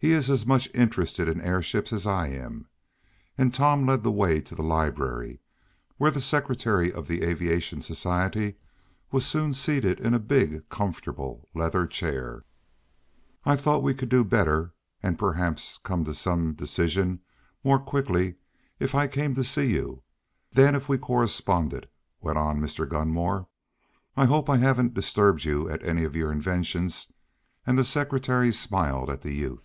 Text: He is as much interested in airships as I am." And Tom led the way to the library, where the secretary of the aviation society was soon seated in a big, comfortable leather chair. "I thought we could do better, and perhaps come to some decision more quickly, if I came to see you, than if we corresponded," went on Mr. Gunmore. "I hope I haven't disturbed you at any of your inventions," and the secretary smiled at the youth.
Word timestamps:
He 0.00 0.12
is 0.12 0.30
as 0.30 0.46
much 0.46 0.70
interested 0.76 1.26
in 1.26 1.40
airships 1.40 1.92
as 1.92 2.06
I 2.06 2.28
am." 2.28 2.68
And 3.36 3.52
Tom 3.52 3.84
led 3.84 4.04
the 4.04 4.12
way 4.12 4.40
to 4.40 4.54
the 4.54 4.62
library, 4.62 5.40
where 5.96 6.12
the 6.12 6.20
secretary 6.20 6.92
of 6.92 7.08
the 7.08 7.24
aviation 7.24 7.82
society 7.82 8.54
was 9.10 9.26
soon 9.26 9.54
seated 9.54 9.98
in 9.98 10.14
a 10.14 10.20
big, 10.20 10.68
comfortable 10.68 11.48
leather 11.52 11.84
chair. 11.84 12.44
"I 13.44 13.56
thought 13.56 13.82
we 13.82 13.92
could 13.92 14.08
do 14.08 14.22
better, 14.22 14.72
and 15.02 15.18
perhaps 15.18 15.78
come 15.82 16.04
to 16.04 16.14
some 16.14 16.54
decision 16.54 17.18
more 17.64 17.80
quickly, 17.80 18.36
if 18.78 18.94
I 18.94 19.08
came 19.08 19.34
to 19.34 19.42
see 19.42 19.72
you, 19.74 20.04
than 20.52 20.76
if 20.76 20.88
we 20.88 20.96
corresponded," 20.96 21.88
went 22.20 22.38
on 22.38 22.60
Mr. 22.60 22.88
Gunmore. 22.88 23.48
"I 24.16 24.26
hope 24.26 24.48
I 24.48 24.58
haven't 24.58 24.94
disturbed 24.94 25.44
you 25.44 25.68
at 25.68 25.82
any 25.84 26.04
of 26.04 26.14
your 26.14 26.30
inventions," 26.30 27.08
and 27.66 27.76
the 27.76 27.82
secretary 27.82 28.52
smiled 28.52 29.10
at 29.10 29.22
the 29.22 29.32
youth. 29.34 29.64